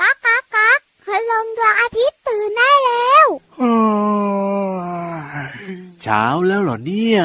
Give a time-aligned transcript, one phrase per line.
[0.00, 3.26] ก๊ากก๊ากก๊ากคืลงดวงอาทิตย์ตื่นได้แล้ว
[6.02, 7.22] เช้าแล้วเหรอเนี่ย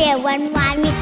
[0.00, 0.99] เปลี่ยวหวานๆมี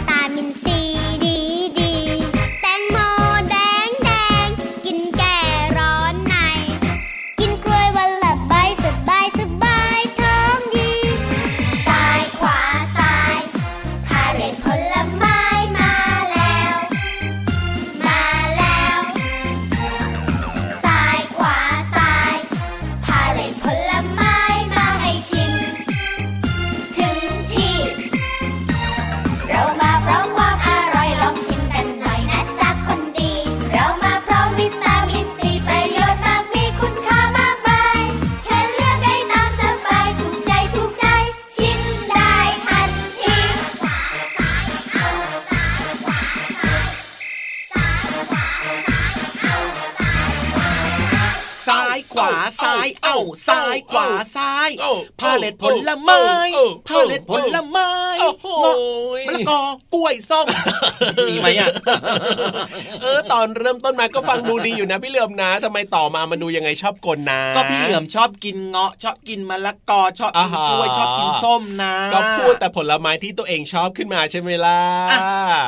[63.38, 74.80] อนเริ่มต้นมาก็ฟังดูดีอยู่นะพี่เหลือมนะทำไมต่อมามาดูยังไงชอบกลนะ ก็พี่เหลือมชอบกินเงาะชอบกินมะละกอชอบกินกล้วยชอบกินส้มนะก็พูดแต่ผลไม้ที่ตัวเองชอบขึ้นมาใช่ไหมล่ะ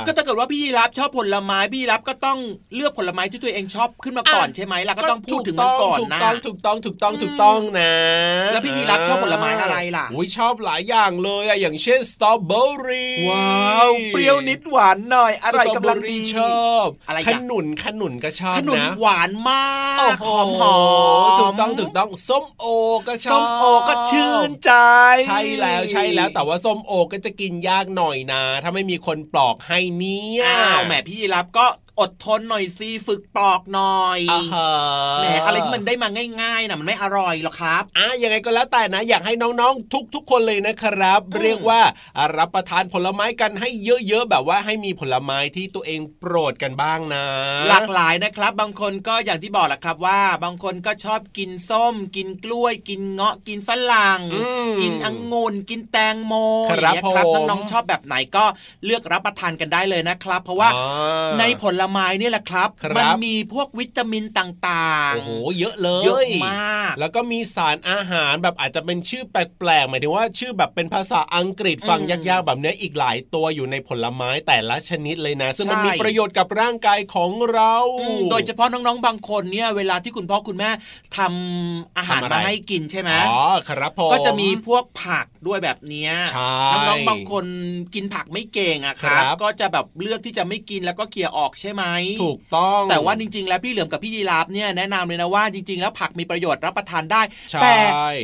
[0.06, 2.38] ก็ถ้าเกิดว่าพี่รับชอบผลไม้พี่รับก็ต้อง
[2.74, 7.94] เลือกผลไม้ที่ตัวเองชอบขึ้นมาก่อนใช่ไหมล่ะก็ต้องพูดถึงมันก่อนนะถูกต้องถูกต้องถูกต้องถูกต้องนะ
[8.52, 19.66] แล้วพี่รับชอบผลไม้อะไรล่ะอุ้ยชอบหลายอย่างเลยอะอย่างเช่นสตรอเบอรี่ว้าวเปรี้ยวนิดหวานหน่อยอะไรกำลังดีชอบอะไรขนุนขนุนก็ชอบขนุนหวานมา
[20.14, 20.78] กหอมหอ
[21.36, 22.64] มถูกต้องถูกต้องส้มโอ
[23.08, 24.72] ก็ชอบส้มโอก็ชื่นใจ
[25.26, 31.66] ใช่แล้วใช่แล้วแต่ว่าส้มโอก็จะกินยากหน่อยนะ ถ้าไม่มีคนปลอกให้เนี่ยอ้าวแหมพี่รับก็
[32.00, 34.20] อดทนหน่อยสิฝึกปลอกหน่อย
[35.20, 36.08] แหมอะไรที่มันได้มา
[36.42, 41.80] ง่ายๆนะมันไม่อร่อยหรอกครับอะยังไงก็แล้วแต่นะอยากให้น้องๆ ทุก ๆ คนเลยนะครับ เรียกว่า
[42.36, 47.24] รับประทานผลไม้กันให้เยอะๆแบบว่าให้มีผลไม้ที่ตัวเองโปรดกันบ้างนะ
[47.68, 54.20] หลากหลายนะครับ บางคนก็อย่างที่บอกแหละครับว่า บางคนก็ชอบกินส้ม กินกล้วย กินเงาะกินฝรั่ง
[54.80, 56.34] กินองุ่นกินแตงโม
[56.66, 58.44] อย่างเงี้ยครับน้องๆชอบแบบไหนก็
[58.84, 60.68] เลือกรับประทานกันได้เลยนะครับ เพราะว่า
[61.40, 77.74] ในผลไม้นี่แหละครับรบมันมีพวกวิตามินต่างๆโอ้โหเยอะเลยเยอะมาก แล้วก็มีสารอาหารแบบอาจจะเป็นชื่อแปลกๆหมายถึงว่าชื่อแบบเป็นภาษาอังกฤษฟังยากๆแบบนี้อีกหลายตัวอยู่ในผลไม้แต่ละชนิดเลยนะ ซึ่งมันมีประโยชน์กับร่างกายของเรา
[78.30, 80.70] โดยเฉพาะน้องๆบางคนเนี่ยเวลาที่คุณพ่อคุณแม่
[81.16, 86.09] ทำอาหารมาให้กินใช่ไหมอ๋อครับผมก็จะมีพวกผักด้วยแบบนี้
[86.72, 87.44] น้องๆบางคน
[87.94, 91.86] กินผักไม่เก่งอะครับ ก็จะแบบเลือกที่จะไม่กินแล้วก็เคี่ยออกเช่ช่ไหม
[92.24, 97.74] ถูกต้อง แต่ว่าจริง ๆ แล้วพี่เหลือมกับพี่ยีราฟเนี่ยแนะนำเลยนะว่าจริง ๆ แล้วผักมีประโยชน์รับประทานได้ใช่แต่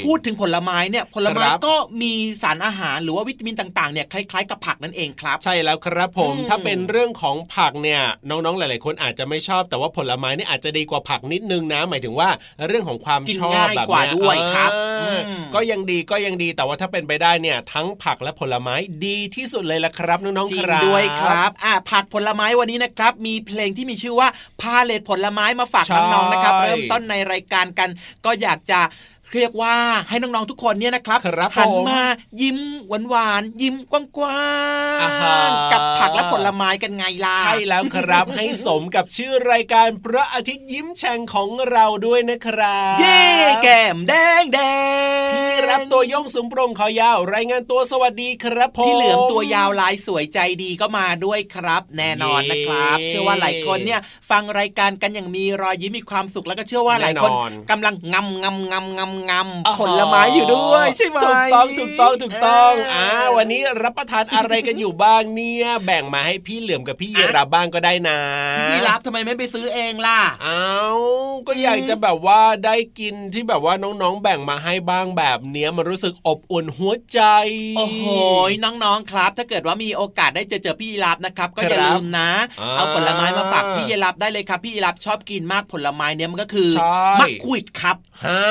[0.06, 2.12] พูดถึงผลไม้เนี่ยผลไม้ครับก็มี
[2.42, 8.00] สารอาหารหรือว่าวิตามินต่างๆเนี่ยคล้ายๆกับผักนั่นเองครับ ใช่แล้วครับผมอืมถ้าเป็นเรื่องของผักเนี่ย
[8.30, 12.28] น้องๆหลาย ๆ คนอาจจะไม่ชอบ แต่ว่าผลไม้เนี่ยอาจจะดีกว่าผักนิดนึงนะ หมายถึงว่า
[12.66, 18.74] เรื่องของความกินชอบง่ายแบบกว่าเนี้ด้วยครับอ่าอืมก็ยังดีก็ยังดีแต่ว่าถ้าเป็นไปได้เนี่ยทั้งผักและผลไม้
[19.06, 24.28] ดีที่สุดเลยละครับน้องจๆริคงรับด้วยครับอะผักผลไม้วันนี้นะครับมีเพลงที่มีชื่อว่า
[24.60, 27.90] พาเลตผลไม้มาฝากใช่น้องๆนะครับ เริ่มต้นในรายการกัน
[28.24, 28.80] ก็อยากจะ
[29.34, 29.76] เรียกว่า
[30.08, 32.02] ให้น้องๆทุกคนเนี่ยนะครับครับหันผมมา
[32.40, 32.58] ยิ้ม
[32.88, 33.74] หวานๆยิ้ม
[34.16, 34.38] กว้า
[35.02, 43.22] อ่าฮะงๆกับผักและผลไม้กันไงล่ะใช่แล้วครับ ให้สมกับชื่อรายการพระอาทิตย์ยิ้มแฉ่งของเราด้วยนะครับ เย่
[43.62, 44.60] แก้มแดงแด
[45.28, 54.00] งพี่รับตัวโยงสูงโปร่งคอยาว รายงานตัวสวัสดีครับผมพี่เหลือมตัวยาวลายสวยใจดีก็มาด้วยครับ แน่นอนนะครับเย้เชื่อว่าหลายคนเนี่ย
[54.30, 59.32] ฟังรายการกันอย่างมีรอยยิ้มมีความสุขแล้วก็เชื่อว่าหลายคนแน่นอนกำลังงำงำงำงำง
[59.66, 68.18] อ๋อำผลไม้อยู่ด้วย ใช่ไหมถูกต้องถูกต้องถูกต้องเอ่าวันนี้รับประทานอะไรกันอยู่บ้างเนี่ย แบ่งมาให้พี่เหลือมกับพี่ยีราฟบ้างก็ได้นะ
[68.70, 70.66] พี่รับทำไมไม่ไปซื้อเองล่ะอ้า
[70.96, 71.00] ว
[71.46, 77.20] ก็อยากจะแบบว่าได้กินที่แบบว่าน้องๆ แบ่งมาให้บ้างแบบเนี้ยมันรู้สึกอบอุ่นหัวใจ
[77.76, 78.06] โอ้โห
[78.64, 82.30] น้องๆครับ ถ้าเกิดว่ามีโอกาสได้เจอเจอพี่ยีรับนะครับ ก็อย่าครับลืมนะ
[82.60, 88.42] อ่าเอาผลไม้มาฝากพี่ยีรับได้เลยครับพี่ยีรับชอบกินมากผลไม้เนี่ยมันก็คือใช่มะขวิดครับฮะ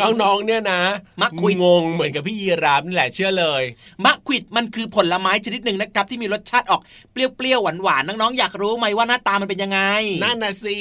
[0.00, 0.80] น้องๆเนี่ยนะ
[1.22, 3.62] มักคุยงงเหมือนกับพี่ยีราฟนี่แหละเชื่อเลย
[4.04, 6.80] มะขวิดมันคือผลไม้ชนิดหนึ่งนะครับ ที่มีรสชาติออก
[7.12, 9.80] เปรี้ยวๆหวานๆน้องๆอยากรู้ไหมว่าหน้าตามันเป็นยังไง
[10.24, 10.78] นั่นนะสิ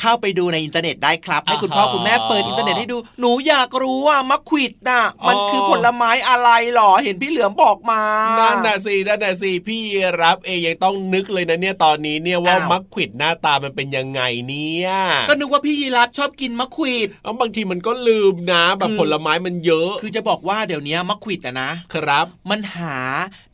[0.00, 8.02] เข้าไปดูในอินเทอร์เน็ตได้ครับ ให้คุณอ่าฮะพ่อคุณแม่เปิดอินเทอร์เน็ตให้ดูหนูอยากรู้ว่ามะขวิดน่ะอ๋อมันคือผลไม้อะไรหรอเห็นพี่เหลือมบอกมา
[8.40, 14.88] นั่นน่ะสินั่นน่ะสิพี่ยีราฟเองยังต้องนึกเลยนะเนี่ยตอนนี้เนี่ยว่าอ้าวมะขวิดหน้าตามันเป็นยังไงเนี่ย
[15.28, 22.98] ก็นึกว่าพี่ยีรับชอบกินมะขวิดเอาบางทีมันก็ลืมนะแบบคือผลไม้มันเยอะ คือจะบอกว่าเดี๋ยวนี้มะขวิดอะนะครับ มันหา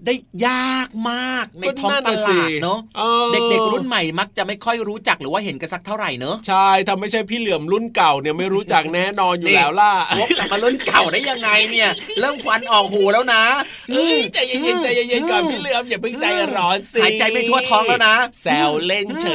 [0.06, 0.14] ได้
[0.46, 11.90] ยากมากในก็ท้องนั่นตน่ะสิลาดเนาะออเด็กๆรุ่นใหม่มักจะไม่ค่อยรู้จักหรือว่าเห็นกันสักเท่าไหร่เนอะใช่ถ้าไม่ใช่พี่เหลือมรุ่นเก่าเนี่ยไม่รู้จักแน่นอนอยู่แล้วล่ะวกกลับมารุ่นเก่าได้ยังไงเนี่ย
[12.20, 13.42] เริ่มควันออกหูแล้วนะ
[13.90, 16.26] เอ้ยใจเย็นๆใจเย็นๆก่อนพี่เหลือมอย่าเพิ่งใจ
[16.56, 19.26] ร้อนสิหายใจไม่ทั่วท้องแล้วนะแซวเล่นเฉ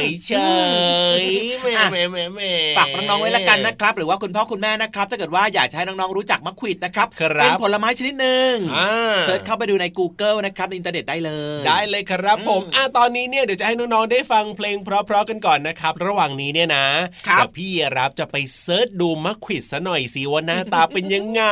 [1.20, 16.86] ยๆแหม่อะแหม่แหม่แหม่ฝากน้องๆไว้ละกันนะครับ หรือว่าคุณพ่อคุณแม่นะครับถ้าเกิดว่าอยากจะให้น้องๆรู้จักมะขวิดนะครับครับเป็นผลไม้ชนิดหนึ่งอ่า search เข้าไปดูใน Google นะครับในอินเทอร์เน็ตได้เลย ได้เลยครับผมอืมอะตอนนี้เนี่ยเดี๋ยวจะให้น้องๆได้ฟังเพลงเพราะๆกันก่อนนะครับ ระหว่างนี้เนี่ยนะ
[17.28, 21.42] ครับเดี๋ยวพี่ราฟจะไป search ดูมะขวิดซะหน่อยสิว่าหน้าตาเป็นยังไง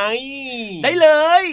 [0.83, 1.07] ได้เล
[1.41, 1.43] ย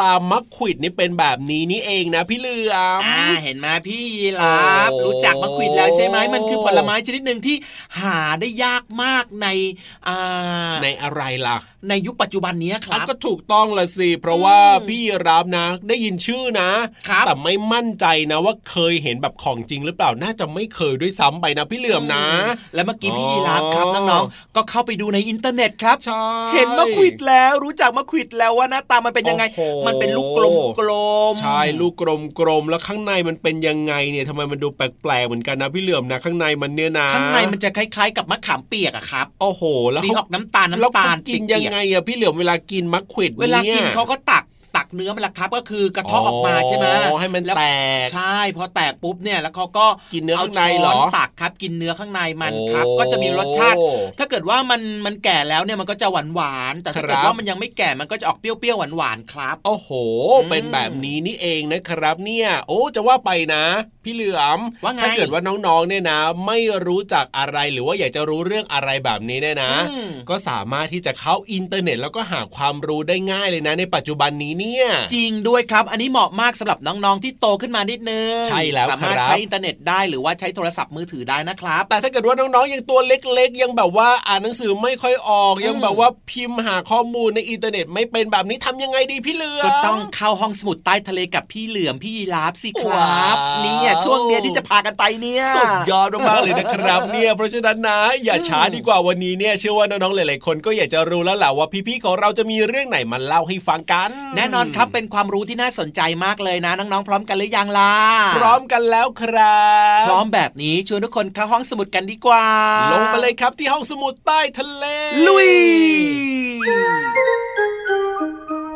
[0.00, 7.56] ตามักขวิดนี่เป็นแบบนี้นี่เองนะพี่เหลือมอ่าเห็นไหมพี่ยีราฟโอ้รู้จักมะขวิดแล้วใช่ไหมมันคือผลไม้ชนิดหนึ่งที่
[8.00, 9.46] หาได้ยากมากใน
[10.08, 16.70] อ่าในอะไรล่ะในยุคปัจจุบันนี้คอะรับก็ถูกต้องละสิเพราะว่าอืมพี่รับนะ ได้ยินชื่อนะ
[17.08, 22.24] ครับแต่ไม่มั่นใจนะว่าเคยเห็นแบบของจริงหรือเปล่าน่าจะไม่เคยด้วยซ้ำไปนะพี่เหลือมนะ
[22.74, 30.90] แล้วเมื่อกี้อ๋อพี่ยีราฟครับน้องๆก็เข้าไปดูในอินเทอร์เน็ตครับใช่เห็นมะขวิดแล้วรู้จักมะขวิดแล้วว่าหน้าตามันเป็นยังไงโอ้โหมันเป็นลูกกลมกล
[31.30, 31.92] มๆใช่ลูก
[32.40, 44.44] กลมๆแล้วข้างในมันเป็นยังไงเนี่ยทำไมมันดูแปลกๆเหมือนกันนะพี่เหลือมนะ ข้างในมันเนี่ยนะข้างในมันจะคล้ายๆ กับมะขามเปียกอะครับโอ้โห แล้วสีเขาออกน้ำตาลแล้วน้ำตาลเขากินเปียังกๆไงอะพี่เหลือมเวลากินมักขวิดเวลากินยเขาก็ตัก
[44.76, 47.64] ตักเนื้อมันละครับก็คือกระเทาะออกมาใช่ไหมอ๋อให้มันล้วแต
[48.04, 53.76] กใช่พอแตกปุ๊บเนี่ยแล้วเขาก็กินเนื้อข้างในเหรอช้นตักครับ กินเนื้อข้างในมันครับโอ้ก็จะมีรสชาติ
[54.18, 59.90] ถ้าเกิดว่ามันมันแก่แล้วเนี่ยมันก็จะหวานหวานๆแต่ถ้าเกิดครับว่ามันยังไม่แก่มันก็จะออกเปรี้ยวๆหวานหวานๆครับ โอ้โห
[60.42, 63.64] อืมเป็นแบบนี้นี่เองนะครับ เนี่ย โอ้จะว่าไปนะ
[64.08, 107.94] พี่เหลือมว่าไงถ้าเกิดว่าน้องๆเนี่ยนะ ไม่รู้จักอะไรหรือว่าอยากจะรู้เรื่องอะไรแบบนี้เนี่ยนะอืมก็สามารถที่จะเข้าอินเทอร์เน็ต แล้วก็หาความรู้ได้ง่ายเลยนะ ในปัจจุบันนี้เนี่ย จริงด้วยครับ อันนี้เหมาะมากสำหรับน้องๆที่โตขึ้นมานิดนึงใช่แล้วสามารถครับใช้อินเทอร์เน็ตได้หรือว่าใช้โทรศัพท์มือถือได้นะครับ แต่ถ้าเกิดว่าน้องๆยังตัวเล็กๆ ยังแบบว่าอ่านหนังสือไม่ค่อยออกยังแบบว่าพิมพ์หาข้อมูลในอินเทอร์เน็ต ไม่เป็นแบบนี้ทำยังไงดีพี่เหลือมก็ต้องเข้าห้องสมุดใต้ทะเลกับพี่เหลือมพี่ยีราฟสิครัว้าบวเนี่ยช่วงเนี้ยที่จะพากันไปเนี่ยสุดยอดมากๆเลยนะครับเนี่ยเพราะฉะนั้นนะอย่าช้าดีกว่าวันนี้เนี่ยเชื่อว่าน้องๆหลายๆคนก็อยากจะรู้แล้วแหละว่าพี่ๆของเราจะมีเรื่องไหนมาเล่าให้ฟังกัน แน่นอนครับเป็นความรู้ที่น่าสนใจมากเลยนะน้องๆพร้อมกันหรือยังล่ะ
[108.38, 109.62] พร้อมกันแล้วครั
[110.02, 112.46] บพร้อมแบบนี้ชวนทุกคนเข้าห้องสมุดกันดีกว่า
[112.92, 114.84] ลงไปเลยครับที่ห้องสมุดใต้ทะเล
[115.26, 115.50] ลุย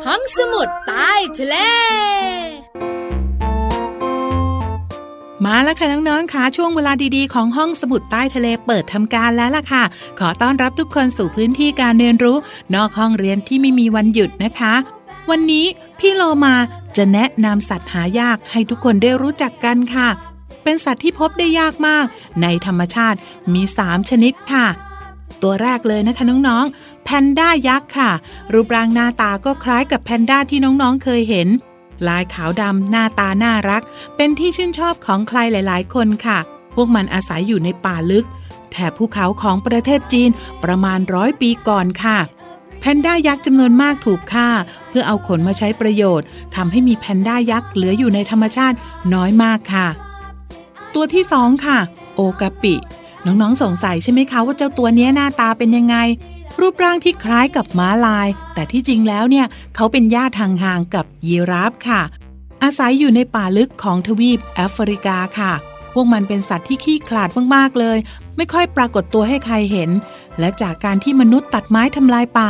[0.05, 1.55] ห้องสมุดใต้ทะเล
[5.45, 9.83] มาแล้วค่ะน้องๆค่ะช่วงเวลาดีๆของห้องสมุดใต้ทะเลเปิดทำการแล้วล่ะค่ะ
[10.19, 12.37] ขอต้อนรับทุกคนสู่พื้นที่การเรียนรู้
[12.75, 14.73] นอกห้องเรียนที่ไม่มีวันหยุดนะคะ
[15.29, 15.65] วันนี้
[15.99, 16.55] พี่โลมา
[16.97, 20.09] จะแนะนำสัตว์หายากให้ทุกคนได้รู้จักกันค่ะ
[20.63, 22.05] เป็นสัตว์ที่พบได้ยากมาก
[22.41, 23.17] ในธรรมชาติ
[23.53, 24.67] มี 3 ชนิดค่ะ
[25.41, 28.11] ตัวแรกเลยนะคะน้องๆแพนด้ายักษ์ค่ะ
[28.53, 31.47] รูปร่างหน้าตาก็คล้ายกับแพนด้าที่น้องๆเคยเห็น
[32.07, 33.83] ลายขาวดำหน้าตาน่ารัก
[34.15, 36.39] เป็นที่ชื่นชอบของใครหลาย ๆ คนค่ะ
[36.75, 38.25] พวกมันอาศัยอยู่ในป่าลึก
[38.71, 40.29] แถบภูเขาของประเทศจีน
[40.63, 42.17] ประมาณร้อยปีก่อนค่ะ
[42.79, 44.49] แพนด้ายักษ์จำนวนมากถูกฆ่า
[44.89, 48.77] เพื่อเอาขนมาใช้ประโยชน์ทำให้มีแพนด้ายักษ์เหลืออยู่ในธรรมชาติ
[49.13, 49.87] น้อยมากค่ะ
[50.93, 51.79] ตัวที่สองค่ะ
[52.15, 52.75] โอกาปิ
[53.25, 55.95] น้องๆสงสัยใช่ไหมคะว่าเจ้าตัวนี้หน้าตาเป็นยังไง
[56.59, 59.45] รูปร่างที่คล้ายกับม้าลาย แต่ที่จริงแล้วเนี่ย
[59.75, 62.01] เขาเป็นญาติห่างๆกับยีราฟค่ะ
[62.63, 65.53] อาศัยอยู่ในป่าลึกของทวีปแอฟริกาค่ะ
[65.93, 67.97] พวกมันเป็นสัตว์ที่ขี้ขลาดมากๆเลย
[68.35, 69.89] ไม่ค่อยปรากฏตัวให้ใครเห็น
[70.39, 72.49] และจากการที่มนุษย์ตัดไม้ทำลายป่า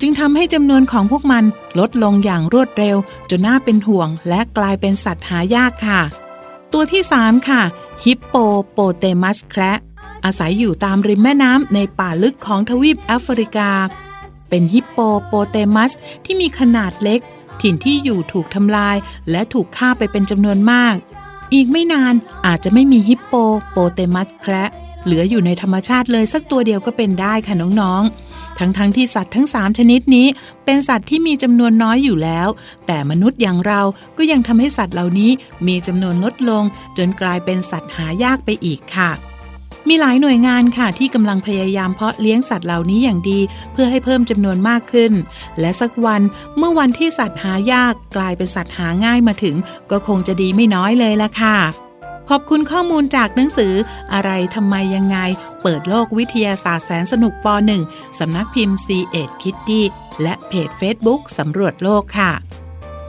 [0.00, 1.44] จึงทำให้จำนวนของพวกมัน
[1.78, 2.96] ลดลงอย่างรวดเร็ว
[3.30, 6.00] จนน่าเป็นห่วง และกลายเป็นสัตว์หายากค่ะ
[6.72, 7.62] ตัวที่ 3 ค่ะ
[8.04, 8.34] ฮิปโป
[8.72, 9.78] โปเตมัสแคระ
[10.24, 13.70] อาศัยอยู่ตามริมแม่น้ำในป่าลึกของทวีปแอฟริกา
[14.48, 15.92] เป็นฮิปโปโปเตมัส
[16.24, 17.20] ที่มีขนาดเล็ก
[17.62, 18.96] ถิ่นที่อยู่ถูกทำลาย
[19.30, 20.94] และถูกฆ่าไปเป็นจำนวนมาก
[21.54, 22.14] อีกไม่นาน
[22.46, 23.34] อาจจะไม่มีฮิปโป
[23.72, 24.70] โปเตมัสแคระ
[25.04, 30.26] เหลืออยู่ในธรรมชาติเลยสักตัวเดียวก็เป็นได้ค่ะน้องๆ ทั้งๆทที่สัตว์ทั้ง 3 ชนิดนี้
[30.64, 32.48] เป็นสัตว์ที่มีจำนวนน้อยอยู่แล้ว
[32.86, 33.80] แต่มนุษย์อย่างเรา
[34.18, 35.30] ก็ยังทำให้สัตว์เหล่านี้
[35.66, 36.64] มีจำนวนลดลง
[36.96, 39.10] จนกลายเป็นสัตว์หายากไปอีกค่ะ
[39.88, 43.40] มีหลายหน่วยงานค่ะที่กำลังพยายามเพาะเลี้ยงสัตว์เหล่านี้อย่างดี
[43.72, 45.12] เพื่อให้เพิ่มจำนวนมากขึ้น
[45.60, 46.22] และสักวัน
[46.58, 49.56] เมื่อวันที่สัตว์หายากกลายเป็นสัตว์หาง่ายมาถึง
[49.90, 51.58] ก็คงจะดีไม่น้อยเลยละค่ะ
[52.30, 53.74] ขอบคุณข้อมูลจากหนังสือ
[54.12, 55.18] อะไรทำไมยังไง
[55.62, 57.46] เปิดโลกวิทยาศาสตร์แสนสนุกป
[57.82, 59.84] .1 สำนักพิมพ์ c ีเอ็ดคิตตี้
[60.22, 62.32] และเพจ Facebook สำรวจโลกค่ะ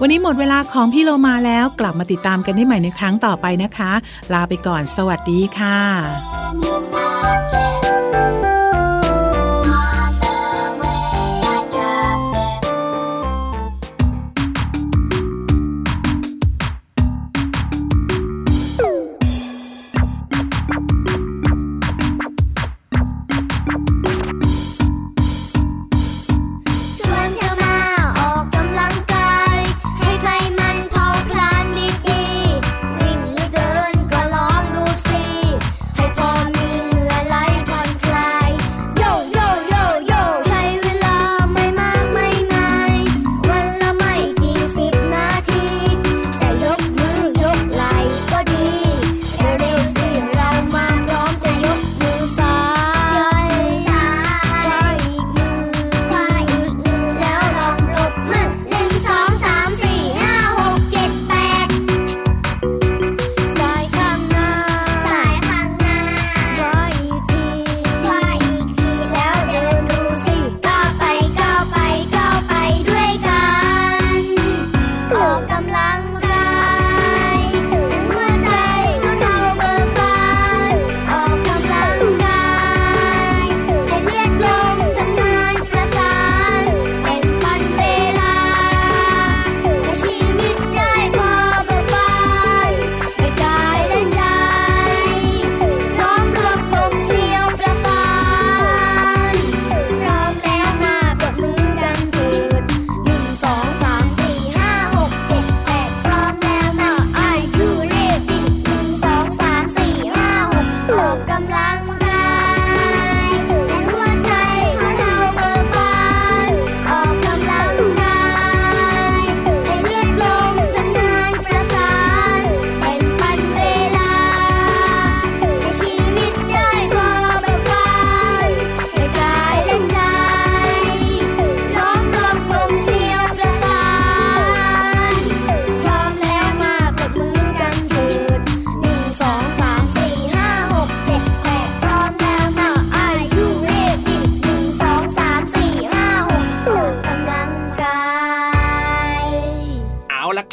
[0.01, 3.91] วันนี้หมดเวลาของพี่โลมาแล้วกลับมาติดตามกันได้ใหม่ในครั้งต่อไปนะคะ
[4.33, 5.79] ลาไปก่อนสวัสดีค่ะ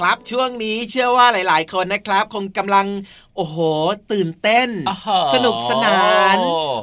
[0.01, 2.87] ครับ ช่วงนี้เชื่อว่าหลาย ๆ คนนะครับ คงกำลัง
[3.37, 3.59] โอ้โห
[4.13, 5.99] ตื่นเต้นอ้โหสนุกสนา
[6.35, 6.37] น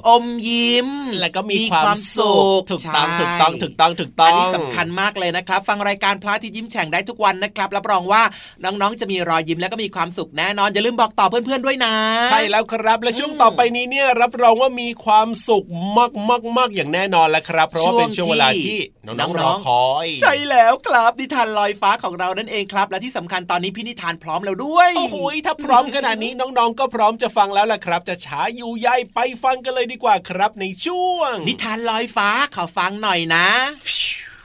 [0.07, 0.89] อมยิ้ม
[1.19, 8.23] แล้วก็มีความสุขถูกต้องใช่ถูกต้องถูกต้องถูกต้องอันนี้สำคัญมากเลยนะครับ ฟังรายการพระอาที่ยิ้มแฉ่งได้ทุกวันนะครับรับรองว่า
[8.63, 11.93] น้องๆ จะมีรอยยิ้มแล้วก็มีความสุขแน่นอน อย่าลืมบอกต่อเพื่อนๆด้วยนะ
[12.29, 15.65] ใช่แล้วครับและช่วงต่อไปนี้เนี่ยรับรองว่ามีความสุข
[15.97, 33.47] มากมากมากอย่างแน่นอนแล้วครับ เพราะว่าเป็นช่วงเวลาที่น้องๆรอคอย ใช่แล้วครับนิทานลอยฟ้าของเรานั่นเองครับ และที่สำคัญตอนนี้พี่นิทานพร้อมแล้วด้วยโอ้โหถ้าพร้อมขนาดนี้น้องๆ ก็พร้อมจะฟังแล้วล่ะครับ จะช้าอยู่ใยไปฟังกันเลยดีกว่าครับในช่วง นิทานลอยฟ้าขอฟังหน่อยนะ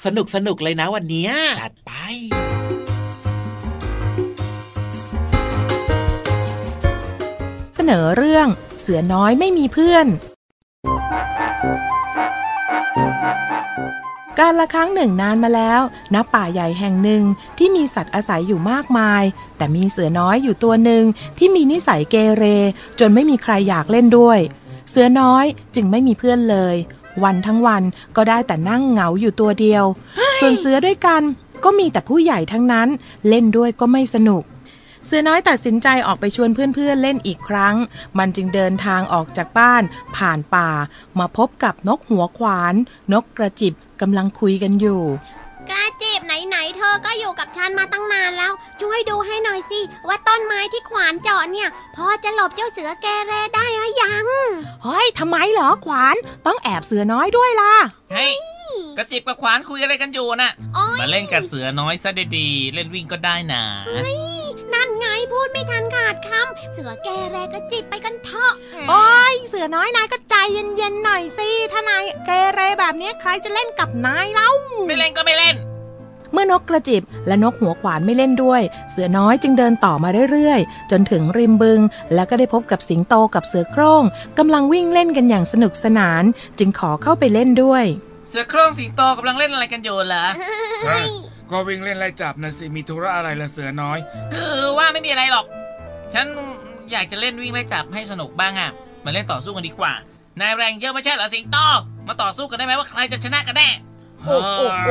[0.05, 1.29] สนุกสนุกเลยนะวันนี้
[1.61, 1.93] จัดไป
[7.77, 8.47] เสนอเรื่อง
[8.81, 10.07] เสือน้อยไม่มีเพื่อน
[14.41, 15.81] การละครั้งหนึ่งนานมาแล้ว
[16.15, 17.23] ณป่าใหญ่แห่งหนึ่ง
[17.59, 19.23] ที่มีสัตว์อาศัยอยู่มากมาย
[19.57, 21.05] แต่มีเสือน้อยอยู่ตัวหนึ่ง
[21.39, 22.45] ที่มีนิสัยเกเร
[23.01, 24.39] จนไม่มีใครอยากเล่นด้วย
[24.91, 25.45] เสือน้อย
[25.75, 26.77] จึงไม่มีเพื่อนเลย
[27.25, 27.83] วันทั้งวัน
[28.17, 29.85] ก็ได้แต่นั่งเหงาอยู่ตัวเดียว
[30.41, 31.23] ส่วนเสือด้วยกัน
[31.65, 32.89] ก็มีแต่ผู้ใหญ่ทั้งนั้น
[33.29, 34.43] เล่นด้วยก็ไม่สนุก
[35.07, 37.75] เสือน้อยตัดสินใจออกไปชวนเพื่อนๆเล่นอีกครั้ง
[38.19, 39.83] มันจึงเดินทางออกจากบ้าน
[40.17, 40.71] ผ่านป่า
[41.19, 42.75] มาพบกับนกหัวขวาน
[43.13, 45.03] นกกระจิบ กำลังคุยกันอยู่
[45.71, 54.27] กระจีบไหนๆเธอก็อยู่กับฉันมาตั้งนานแล้ว ช่วยดูให้หน่อยสิว่าต้นไม้ที่ขวานเจาะเนี่ย พอจะหลบเจ้าเสือแกเรได้หรือยัง
[54.85, 57.75] เฮ้ยทำไมเหรอขวานต้องแอบเสือน้อยด้วยล่ะ
[58.13, 58.33] เฮ้ย
[58.97, 63.63] กระจิบกับขวานคุยอะไรกันอยู่น่ะ โอ๊ยมาเล่นกับเสือน้อยซะดีๆเล่นวิ่งก็ได้นะ
[63.97, 64.34] นั่นไง
[65.33, 68.53] พูดไม่ทันขาดคำเสือแกเรกระจิบไปกันเถอะ
[68.89, 74.51] โอ้ยเสือน้อยนายก็ใจเย็นๆหน่อยสิถ้านายเกเรแบบนี้ใครจะเล่นกับนายเล่า
[74.87, 75.57] ไม่เล่นก็ไม่เล่น
[76.33, 81.81] เมื่อนกกระจิบและนกหัวขวานไม่เล่นด้วย เสือน้อยจึงเดินต่อมาเรื่อยๆ จนถึงริมบึง
[82.15, 84.03] แล้วก็ได้พบกับสิงโตกับเสือโคร่ง
[84.39, 86.25] กำลังวิ่งเล่นกันอย่างสนุกสนาน
[86.59, 87.85] จึงขอเข้าไปเล่นด้วย
[88.29, 90.25] เสือโคร่งสิงโตกำลังเล่นอะไรกันอยู่ล่ะ
[91.51, 93.99] ก็วิ่งเล่นไล่จับนะสิมีธุระอะไรละเสือน้อย
[94.35, 95.47] คือว่าไม่มีอะไรหรอก
[96.15, 96.27] ฉัน
[96.93, 98.71] อยากจะเล่นวิ่งไล่จับให้สนุกบ้างอะ
[99.05, 99.93] มาเล่นต่อสู้กันดีกว่า
[100.41, 101.59] นายแรงเยอะไม่ใช่เหรอสิงโต
[102.09, 103.69] มาต่อสู้กันได้ไหมว่าใครจะชนะกันแน่
[104.27, 104.89] โอ้โห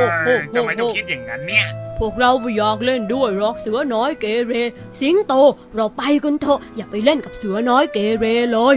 [0.54, 1.66] ทำไมต้องคิดอย่างนั้นเนี่ย
[1.98, 4.52] พวกเราไม่อยากเล่นด้วยหรอกเสือน้อยเกเร
[5.00, 5.34] สิงโต
[5.74, 8.76] เราไปกันเถอะอย่าไปเล่นกับเสือน้อยเกเรเลย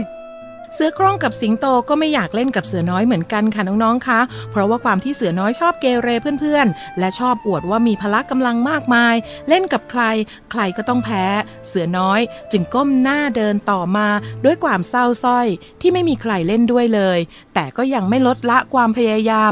[0.73, 4.19] เสือโคร่งกับสิงโตก็ไม่อยากเล่นกับเสือน้อยเหมือนกันค่ะน้องๆคะ
[4.51, 9.15] เพราะว่าความที่เสือน้อยชอบเกเรเพื่อนๆ และชอบอวดว่ามีพละกำลังมากมาย
[9.49, 10.03] เล่นกับใคร
[10.51, 11.25] ใครก็ต้องแพ้
[11.67, 12.19] เสือน้อย
[12.51, 14.08] จึงก้มหน้าเดินต่อมา
[14.45, 15.47] ด้วยความเศร้าสร้อย
[15.82, 17.19] ที่ไม่มีใครเล่นด้วยเลย
[17.53, 19.51] แต่ก็ยังไม่ลดละความพยายาม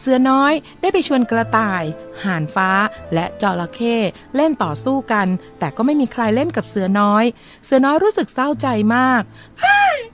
[0.00, 1.84] เสือน้อยได้ไปชวนกระต่าย
[2.24, 2.70] ห่านฟ้า
[3.14, 3.96] และจระเข้
[4.36, 5.26] เล่นต่อสู้กัน
[5.58, 7.24] แต่ก็ไม่มีใครเล่นกับเสือน้อย
[7.66, 9.22] เสือน้อยรู้สึกเศร้าใจมาก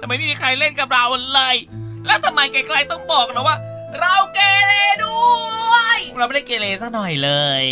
[0.01, 1.57] ทำไมไม่มีใครเล่นกับเราเลย
[2.07, 3.57] แล้วทำไมใครๆต้องบอกนะว่า
[4.01, 4.73] เราเกเร
[5.05, 5.21] ด้
[5.71, 7.63] วย เราไม่ได้เกเรสักหน่อยเลย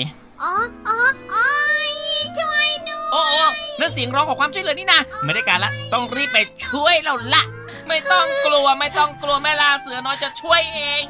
[0.43, 0.55] อ๋อ
[0.89, 0.99] อ๋อ
[1.35, 1.51] อ๋อ
[1.89, 1.91] ย
[2.39, 3.45] ช่วยหนูโอ้โอ้
[3.81, 7.43] นั่นเสียงร้องขอความช่วยเหลือนี่นะไม่ได้การละ ต้องรีบไปช่วยเราละ
[7.89, 11.01] ไม่ต้องกลัวไม่ต้องกลัวแม่ลาเสือน้อยจะช่วยเอง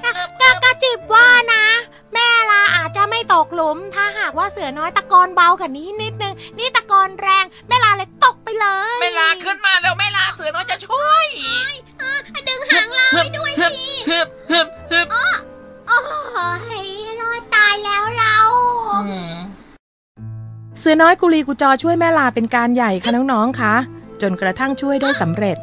[0.41, 1.65] กะกะจิบว่านะ
[2.15, 11.27] แม่ลาอาจจะไม่ตกหลุม ถ้าหากว่าเสือน้อยตะกอนเบากว่านี้นิดนึง นี่ตะกอนแรง แม่ลาเลยตกไป เลยแม่ลาขึ้นมาแล้วแม่ลาเสือน้อยจะช่วย
[12.49, 15.07] ดึงหางเราให้ด้วยฮึบสิ ฮึบฮึบฮึบ
[15.89, 15.99] โอ้
[16.85, 16.87] ย
[17.21, 18.37] รอดตายแล้วเรา
[19.09, 19.35] อืม
[20.79, 23.75] เสือน้อยกุลีกุจอช่วยแม่ลาเป็นการใหญ่ค่ะน้องๆคะ
[24.23, 25.57] จนกระทั่งช่วยได้สำเร็จ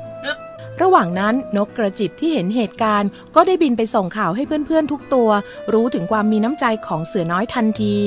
[0.81, 5.29] ระหว่างนั้นนกกระจิบที่เห็นเหตุการณ์ ก็ได้บินไปส่งข่าวให้เพื่อนๆทุกตัว
[5.73, 7.97] รู้ถึงความมีน้ำใจของเสือน้อยทันที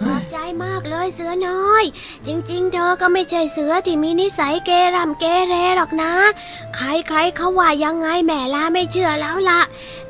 [0.00, 1.84] ขอบใจมากเลยเสือน้อย
[2.26, 6.12] จริง ๆ เธอก็ไม่ใช่เสือที่มีนิสัยเกรำเกเรหรอกนะ
[6.74, 9.60] ใครๆเขาว่ายังไงแม่ลาไม่เชื่อแล้วละ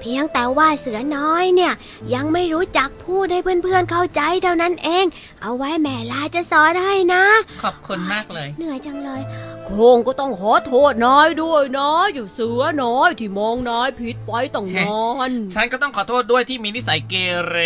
[0.00, 1.72] เพียงแต่ว่าเสือน้อยเนี่ย
[2.14, 5.04] ยังไม่รู้จักพูดให้เพื่อนๆเข้าใจเท่านั้นเอง
[5.42, 7.24] เอาไว้แม่ลาจะสอนให้นะ
[7.62, 17.14] ขอบคุณมากเลย เหนื่อยจังเลยโคงก็ต้องขอโทษนายด้วยนะอยู่เสือน้อยที่มองนายผิดไปต้องนอนฉันก็ต้องขอโทษด้วยที่มีนิสัยเก
[17.48, 17.56] เร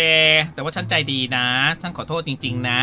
[0.53, 1.47] แต่ว่าฉันใจดีนะ
[1.81, 2.81] ฉันขอโทษจริง ๆ นะ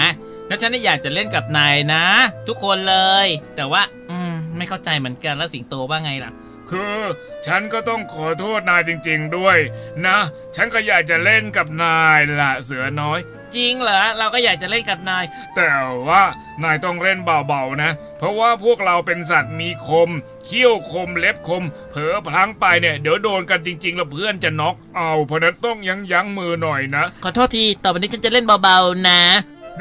[0.49, 2.05] แล้วฉันไม่อยากจะเล่นกับนายนะ
[2.49, 6.33] ทุกคนเลย แต่ว่า อืม ไม่เข้าใจเหมือนกันแล้วสิงโตว่าไงล่ะ
[6.71, 6.99] คือ
[7.47, 9.59] ฉันก็ต้องขอโทษนายจริง ๆ ด้วย
[10.07, 10.19] นะ
[10.55, 13.19] ฉันก็อยากจะเล่นกับนายละเสือน้อย
[13.57, 15.25] จริงเหรอเราก็อยากจะเล่นกับนาย
[15.57, 15.73] แต่
[16.07, 16.23] ว่า
[16.65, 20.11] นายต้องเล่นเบาๆนะ เพราะว่าพวกเราเป็นสัตว์มีคม
[20.45, 29.23] เขี้ยวคมเล็บคม เผลอพลั้งไปเนี่ยเดี๋ยวโดนกันจริงๆแล้วเพื่อนจะน็อกเอา เพราะนั้นต้องยั้งยั้งมือหน่อยนะ ขอโทษทีต่อไปนี้ฉันจะเล่นเบาๆนะ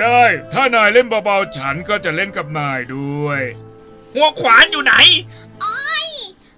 [0.01, 0.21] ได้
[0.53, 3.41] ถ้านายเล่นเบาๆฉันก็จะเล่นกับนายด้วย
[4.13, 4.93] หัวขวานอยู่ไหน
[5.61, 6.09] โอ้ย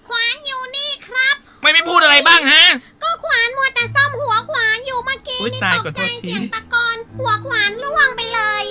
[0.07, 2.63] ขวานอยู่นี่ครับ ไม่ไม่พูดอะไรบ้างฮะ
[3.03, 6.74] ก็ขวานมัวแต่ซ่อมหัวขวานอยู่เมื่อกี้อุ๊ยนี่ตายตขอกโทใจษที เสียงตะกอน
[7.19, 8.65] หัวขวานร่วงไปเลย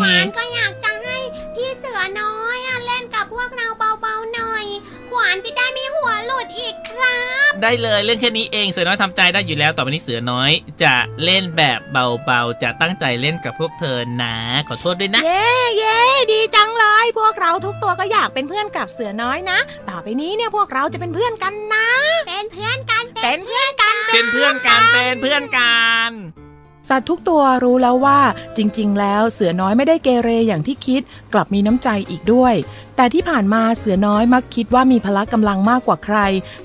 [0.00, 1.18] ขวานก็อยากจะให้
[1.54, 3.68] พี่เสือน้อยอะเล่นกับพวกเรา
[4.00, 4.64] เบาๆหน่อย
[5.10, 10.50] ขวานจะได้ไม่หัวหลุดอีกครับ ได้เลยเรื่องแค่นี้เองเสือน้อยทำใจได้อยู่แล้วต่อไปนี้เสือน้อย
[10.82, 14.36] จะเล่นแบบเบาๆจะตั้งใจเล่นกับพวกเธอนะ
[14.68, 15.46] ขอโทษด้วยนะ เย้
[15.78, 15.98] เย้
[16.32, 21.88] ดีจังเลยพวกเราทุกตัวก็อยากเป็นเพื่อนกับเสือน้อยนะ ต่อไปนี้เนี่ยพวกเราจะเป็นเพื่อนกันนะ
[22.28, 25.76] เป็นเพื่อนกันเป็นเพื่อนกันเป็นเพื่อนกันเป็นเพื่อนกั
[26.10, 26.41] น
[26.88, 28.20] สัตว์ทุกตัวรู้แล้วว่า
[28.56, 32.54] จริง ๆ แล้วเสือน้อยไม่ได้เกเรอย่างที่คิด กลับมีน้ำใจอีกด้วย
[32.96, 36.18] แต่ที่ผ่านมาเสือน้อยมักคิดว่ามีพละกำลังมากกว่าใคร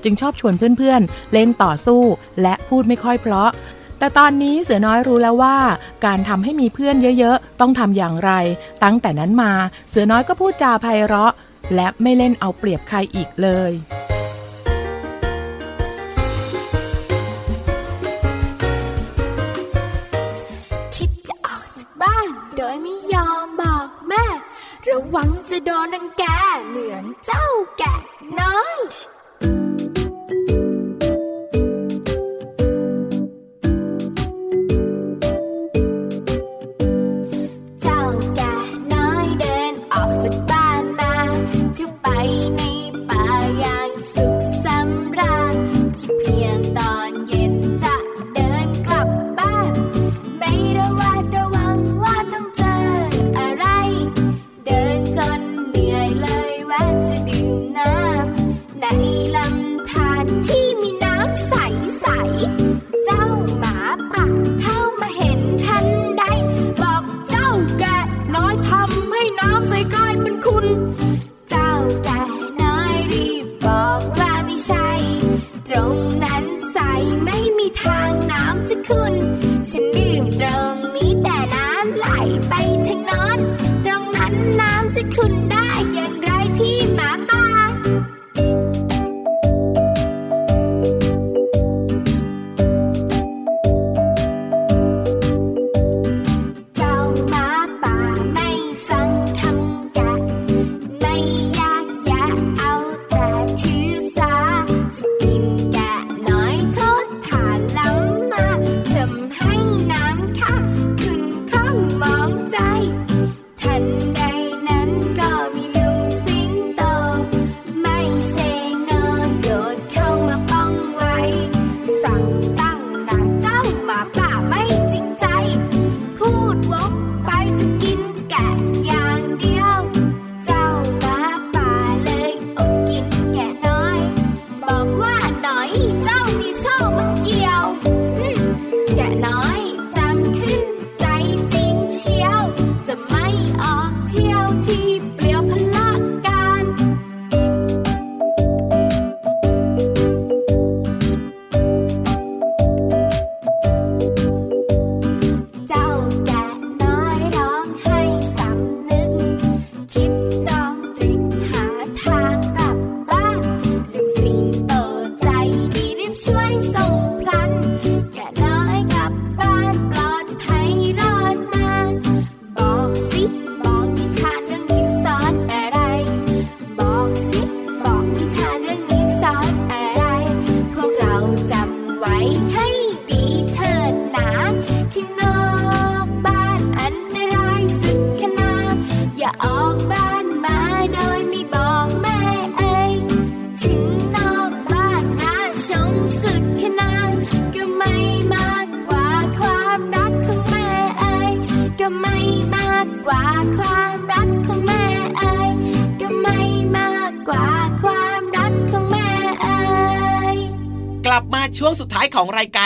[0.04, 2.02] จึงชอบชวนเพื่อนๆ เล่นต่อสู้
[2.42, 3.50] และพูดไม่ค่อยเพราะ
[4.00, 5.58] แต่ตอนนี้เสือน้อยรู้แล้วว่า
[6.06, 8.32] การทำให้มีเพื่อนเยอะๆ ต้องทำอย่างไร
[8.84, 9.54] ตั้งแต่นั้นมา
[9.90, 11.34] เสือน้อยก็พูดจาไพเราะ
[11.76, 13.74] และไม่เล่นเอาเปรียบใครอีกเลย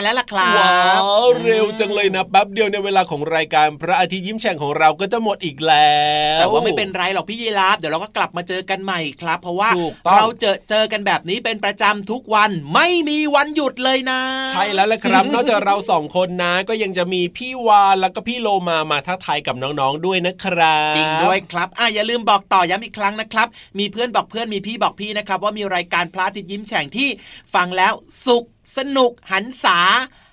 [0.02, 0.76] แล้วล่ะครับว้า
[1.24, 5.96] วเร็วจังเลยนะแป๊บเดียวในเวลาของรายการพระอาทิตย์ยิ้มแฉ่งของเราก็จะหมดอีกแล้
[6.38, 14.20] วแต่ว่าไม่เป็นไรหรอกพี่ยีราฟเดี๋ยวเราก็กลับมาเจอกันใหม่ครับ เพราะว่าถูกต้องเราเจอเจอกันแบบนี้เป็นประจำทุกวันไม่มีวันหยุดเลยนะ
[14.52, 23.48] ใช่แล้วละครับ นอกจากเราสองคนนะ ก็ยังจะมีพี่วานแล้วก็พี่โลมามาทักทายกับน้องๆด้วยนะครับจริงด้วยครับอะอย่าลืมบอกต่อย้ำอีกครั้งนะครับ
[23.80, 27.10] มีเพื่อนบอกเพื่อนมีพี่บอกพี่นะครับ ว่ามีรายการพระอาทิตย์ยิ้มแฉ่งที่
[27.54, 27.94] ฟังแล้ว
[28.26, 28.46] สุขก
[28.78, 29.80] สนุกหันษา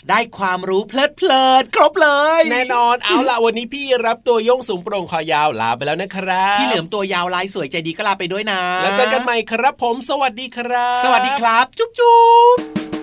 [0.08, 12.18] ได้ความรู้เพลิดเพลินครบเลย แน่นอนเอาละวันนี้พี่รับตัวโยงสูงโปร่งคอยาวลาไปแล้วนะครับ พี่เหลือมตัวยาวลายสวยใจดีก็ลาไปด้วยนะ แล้วเจอกันใหม่ครับผม สวัสดีครับ สวัสดีครับ จุ๊บจุ๊
[12.56, 12.97] บ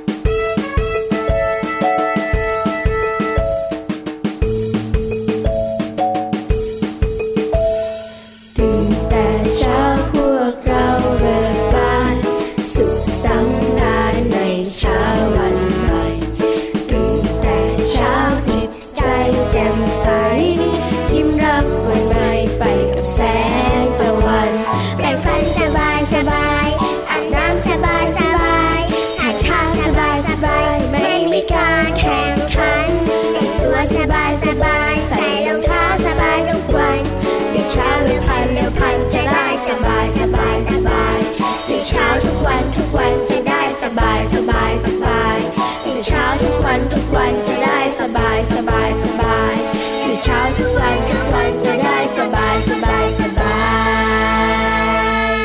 [42.55, 45.37] วันทุกวันจะได้สบายสบายสบาย
[45.83, 49.55] ตื่นเช้าทุกวันทุกวันจะได้สบายสบายสบาย
[50.03, 53.57] ตื่นเช้าทุกวันทุกวันจะได้สบายสบายสบา
[53.99, 55.35] ย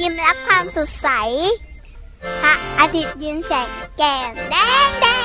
[0.00, 1.08] ยิ้มรับความสดใส
[2.42, 3.68] พระอาทิตย์ยิ้มแฉก
[3.98, 5.15] แก้มแดงแดง